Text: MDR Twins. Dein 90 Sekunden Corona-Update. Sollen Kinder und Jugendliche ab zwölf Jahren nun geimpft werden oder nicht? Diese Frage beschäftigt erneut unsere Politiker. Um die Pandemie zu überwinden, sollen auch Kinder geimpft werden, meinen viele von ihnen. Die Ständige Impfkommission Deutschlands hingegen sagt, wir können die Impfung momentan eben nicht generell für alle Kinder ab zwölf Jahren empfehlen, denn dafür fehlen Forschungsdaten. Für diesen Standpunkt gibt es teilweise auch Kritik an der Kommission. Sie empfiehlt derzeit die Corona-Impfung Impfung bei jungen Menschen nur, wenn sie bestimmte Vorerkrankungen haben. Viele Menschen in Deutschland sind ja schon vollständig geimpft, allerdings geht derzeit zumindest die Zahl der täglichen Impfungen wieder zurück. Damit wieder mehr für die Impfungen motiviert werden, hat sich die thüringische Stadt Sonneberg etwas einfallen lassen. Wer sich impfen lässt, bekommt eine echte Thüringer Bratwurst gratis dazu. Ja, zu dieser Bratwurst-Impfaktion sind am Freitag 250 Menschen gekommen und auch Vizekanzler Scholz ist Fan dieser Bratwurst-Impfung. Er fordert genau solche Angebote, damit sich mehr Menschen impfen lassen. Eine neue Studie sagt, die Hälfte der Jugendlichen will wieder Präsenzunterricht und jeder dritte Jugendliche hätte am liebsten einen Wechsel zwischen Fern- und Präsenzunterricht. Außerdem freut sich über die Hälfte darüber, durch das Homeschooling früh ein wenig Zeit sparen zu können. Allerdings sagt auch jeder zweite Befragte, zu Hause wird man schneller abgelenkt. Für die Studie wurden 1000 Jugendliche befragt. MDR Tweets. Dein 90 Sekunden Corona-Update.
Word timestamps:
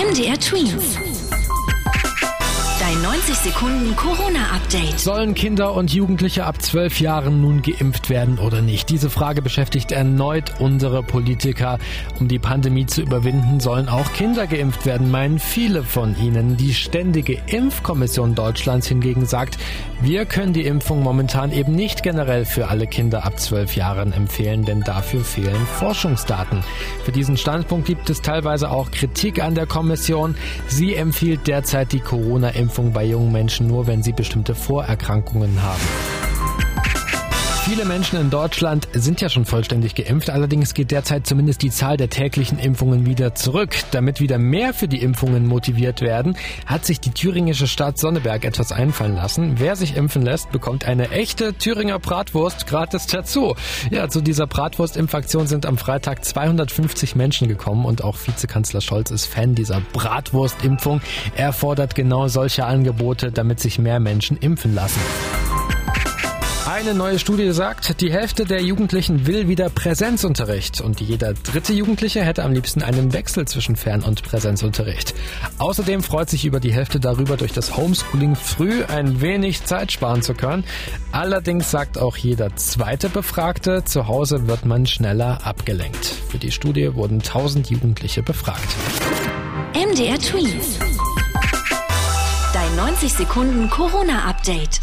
MDR 0.00 0.38
Twins. 0.38 1.09
Dein 3.10 3.18
90 3.18 3.34
Sekunden 3.52 3.96
Corona-Update. 3.96 5.00
Sollen 5.00 5.34
Kinder 5.34 5.74
und 5.74 5.92
Jugendliche 5.92 6.44
ab 6.44 6.62
zwölf 6.62 7.00
Jahren 7.00 7.40
nun 7.40 7.60
geimpft 7.60 8.08
werden 8.08 8.38
oder 8.38 8.62
nicht? 8.62 8.88
Diese 8.88 9.10
Frage 9.10 9.42
beschäftigt 9.42 9.90
erneut 9.90 10.60
unsere 10.60 11.02
Politiker. 11.02 11.78
Um 12.20 12.28
die 12.28 12.38
Pandemie 12.38 12.86
zu 12.86 13.02
überwinden, 13.02 13.58
sollen 13.58 13.88
auch 13.88 14.12
Kinder 14.12 14.46
geimpft 14.46 14.86
werden, 14.86 15.10
meinen 15.10 15.38
viele 15.40 15.82
von 15.82 16.16
ihnen. 16.18 16.56
Die 16.56 16.72
Ständige 16.72 17.40
Impfkommission 17.46 18.34
Deutschlands 18.36 18.86
hingegen 18.86 19.26
sagt, 19.26 19.58
wir 20.02 20.24
können 20.24 20.52
die 20.52 20.64
Impfung 20.64 21.02
momentan 21.02 21.50
eben 21.50 21.74
nicht 21.74 22.02
generell 22.02 22.44
für 22.44 22.68
alle 22.68 22.86
Kinder 22.86 23.24
ab 23.24 23.40
zwölf 23.40 23.74
Jahren 23.76 24.12
empfehlen, 24.12 24.64
denn 24.64 24.82
dafür 24.82 25.24
fehlen 25.24 25.66
Forschungsdaten. 25.78 26.62
Für 27.04 27.12
diesen 27.12 27.36
Standpunkt 27.36 27.86
gibt 27.86 28.08
es 28.08 28.22
teilweise 28.22 28.70
auch 28.70 28.90
Kritik 28.92 29.42
an 29.42 29.54
der 29.54 29.66
Kommission. 29.66 30.36
Sie 30.68 30.94
empfiehlt 30.94 31.46
derzeit 31.46 31.92
die 31.92 32.00
Corona-Impfung 32.00 32.80
Impfung 32.80 32.94
bei 33.00 33.06
jungen 33.06 33.32
Menschen 33.32 33.66
nur, 33.66 33.86
wenn 33.86 34.02
sie 34.02 34.12
bestimmte 34.12 34.54
Vorerkrankungen 34.54 35.62
haben. 35.62 36.09
Viele 37.64 37.84
Menschen 37.84 38.18
in 38.18 38.30
Deutschland 38.30 38.88
sind 38.94 39.20
ja 39.20 39.28
schon 39.28 39.44
vollständig 39.44 39.94
geimpft, 39.94 40.30
allerdings 40.30 40.72
geht 40.72 40.90
derzeit 40.90 41.26
zumindest 41.26 41.62
die 41.62 41.70
Zahl 41.70 41.98
der 41.98 42.08
täglichen 42.08 42.58
Impfungen 42.58 43.04
wieder 43.04 43.34
zurück. 43.34 43.76
Damit 43.90 44.18
wieder 44.18 44.38
mehr 44.38 44.72
für 44.72 44.88
die 44.88 45.00
Impfungen 45.02 45.46
motiviert 45.46 46.00
werden, 46.00 46.36
hat 46.64 46.86
sich 46.86 47.00
die 47.00 47.10
thüringische 47.10 47.66
Stadt 47.66 47.98
Sonneberg 47.98 48.44
etwas 48.44 48.72
einfallen 48.72 49.14
lassen. 49.14 49.56
Wer 49.58 49.76
sich 49.76 49.94
impfen 49.94 50.22
lässt, 50.22 50.50
bekommt 50.50 50.86
eine 50.86 51.10
echte 51.10 51.52
Thüringer 51.52 51.98
Bratwurst 51.98 52.66
gratis 52.66 53.06
dazu. 53.06 53.54
Ja, 53.90 54.08
zu 54.08 54.22
dieser 54.22 54.46
Bratwurst-Impfaktion 54.46 55.46
sind 55.46 55.66
am 55.66 55.76
Freitag 55.76 56.24
250 56.24 57.14
Menschen 57.14 57.46
gekommen 57.46 57.84
und 57.84 58.02
auch 58.02 58.16
Vizekanzler 58.26 58.80
Scholz 58.80 59.10
ist 59.10 59.26
Fan 59.26 59.54
dieser 59.54 59.80
Bratwurst-Impfung. 59.92 61.02
Er 61.36 61.52
fordert 61.52 61.94
genau 61.94 62.26
solche 62.26 62.64
Angebote, 62.64 63.30
damit 63.30 63.60
sich 63.60 63.78
mehr 63.78 64.00
Menschen 64.00 64.38
impfen 64.38 64.74
lassen. 64.74 65.00
Eine 66.80 66.94
neue 66.94 67.18
Studie 67.18 67.52
sagt, 67.52 68.00
die 68.00 68.10
Hälfte 68.10 68.46
der 68.46 68.62
Jugendlichen 68.62 69.26
will 69.26 69.48
wieder 69.48 69.68
Präsenzunterricht 69.68 70.80
und 70.80 70.98
jeder 71.02 71.34
dritte 71.34 71.74
Jugendliche 71.74 72.24
hätte 72.24 72.42
am 72.42 72.52
liebsten 72.52 72.82
einen 72.82 73.12
Wechsel 73.12 73.46
zwischen 73.46 73.76
Fern- 73.76 74.02
und 74.02 74.22
Präsenzunterricht. 74.22 75.14
Außerdem 75.58 76.02
freut 76.02 76.30
sich 76.30 76.46
über 76.46 76.58
die 76.58 76.72
Hälfte 76.72 76.98
darüber, 76.98 77.36
durch 77.36 77.52
das 77.52 77.76
Homeschooling 77.76 78.34
früh 78.34 78.82
ein 78.84 79.20
wenig 79.20 79.62
Zeit 79.66 79.92
sparen 79.92 80.22
zu 80.22 80.32
können. 80.32 80.64
Allerdings 81.12 81.70
sagt 81.70 81.98
auch 81.98 82.16
jeder 82.16 82.56
zweite 82.56 83.10
Befragte, 83.10 83.84
zu 83.84 84.06
Hause 84.06 84.48
wird 84.48 84.64
man 84.64 84.86
schneller 84.86 85.44
abgelenkt. 85.44 86.06
Für 86.30 86.38
die 86.38 86.50
Studie 86.50 86.94
wurden 86.94 87.16
1000 87.18 87.68
Jugendliche 87.68 88.22
befragt. 88.22 88.74
MDR 89.74 90.18
Tweets. 90.18 90.78
Dein 92.54 92.76
90 92.76 93.12
Sekunden 93.12 93.68
Corona-Update. 93.68 94.80